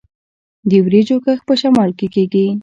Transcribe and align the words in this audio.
د 0.69 0.71
وریجو 0.85 1.17
کښت 1.25 1.43
په 1.47 1.53
شمال 1.61 1.89
کې 1.97 2.07
کیږي. 2.13 2.45